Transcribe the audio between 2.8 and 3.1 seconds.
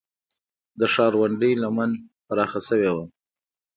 وه